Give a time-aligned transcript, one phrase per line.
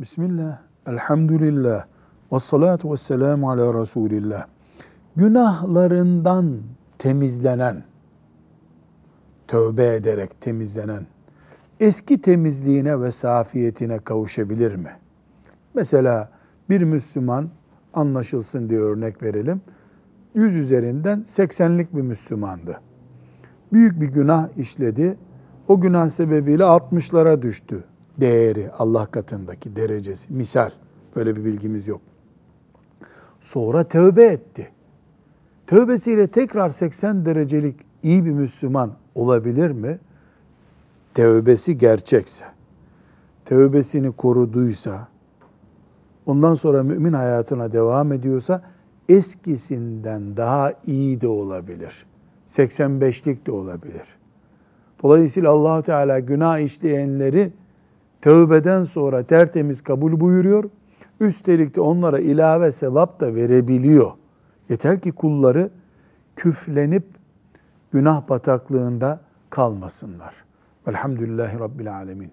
[0.00, 1.86] Bismillah, elhamdülillah,
[2.32, 4.46] ve salatu ve selamu ala Resulillah.
[5.16, 6.58] Günahlarından
[6.98, 7.84] temizlenen,
[9.48, 11.06] tövbe ederek temizlenen,
[11.80, 14.90] eski temizliğine ve safiyetine kavuşabilir mi?
[15.74, 16.30] Mesela
[16.70, 17.48] bir Müslüman,
[17.94, 19.60] anlaşılsın diye örnek verelim,
[20.34, 22.80] 100 üzerinden 80'lik bir Müslümandı.
[23.72, 25.16] Büyük bir günah işledi,
[25.68, 27.84] o günah sebebiyle 60'lara düştü
[28.20, 30.32] değeri, Allah katındaki derecesi.
[30.32, 30.70] Misal,
[31.16, 32.00] böyle bir bilgimiz yok.
[33.40, 34.70] Sonra tövbe etti.
[35.66, 39.98] Tövbesiyle tekrar 80 derecelik iyi bir Müslüman olabilir mi?
[41.14, 42.44] Tövbesi gerçekse,
[43.44, 45.08] tövbesini koruduysa,
[46.26, 48.62] ondan sonra mümin hayatına devam ediyorsa,
[49.08, 52.06] eskisinden daha iyi de olabilir.
[52.48, 54.04] 85'lik de olabilir.
[55.02, 57.52] Dolayısıyla Allahu Teala günah işleyenleri
[58.22, 60.64] tövbeden sonra tertemiz kabul buyuruyor.
[61.20, 64.10] Üstelik de onlara ilave sevap da verebiliyor.
[64.68, 65.70] Yeter ki kulları
[66.36, 67.04] küflenip
[67.92, 70.34] günah bataklığında kalmasınlar.
[70.88, 72.30] Velhamdülillahi Rabbil Alemin.